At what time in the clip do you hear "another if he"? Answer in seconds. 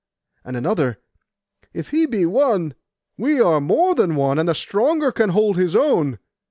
0.57-2.07